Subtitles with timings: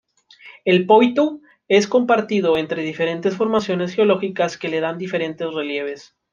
[0.65, 6.15] El Poitou es compartido entre diferentes formaciones geológicas que le dan diferentes relieves.